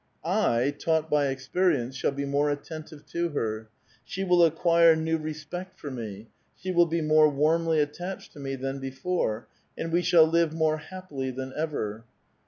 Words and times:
I, 0.25 0.71
taught 0.71 1.11
by 1.11 1.27
experience, 1.27 1.95
shall 1.95 2.09
be 2.09 2.25
more 2.25 2.49
attentive 2.49 3.05
to 3.11 3.29
her. 3.29 3.69
She 4.03 4.23
will 4.23 4.43
acquire 4.43 4.95
new 4.95 5.17
respect 5.19 5.79
for 5.79 5.91
me; 5.91 6.25
she 6.57 6.71
will 6.71 6.87
be 6.87 7.01
more 7.01 7.29
warmly 7.29 7.79
attached 7.79 8.33
to 8.33 8.39
me 8.39 8.55
than 8.55 8.79
before, 8.79 9.47
and 9.77 9.91
we 9.91 10.01
shall 10.01 10.25
live 10.25 10.53
more 10.53 10.77
happily 10.77 11.29
than 11.29 11.53
ever. 11.55 12.03